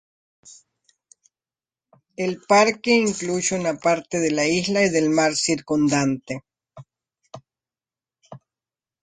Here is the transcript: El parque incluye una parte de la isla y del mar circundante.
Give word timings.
El 2.17 2.41
parque 2.47 2.89
incluye 2.95 3.55
una 3.55 3.75
parte 3.75 4.17
de 4.17 4.31
la 4.31 4.47
isla 4.47 4.83
y 4.83 4.89
del 4.89 5.11
mar 5.11 5.35
circundante. 5.35 6.39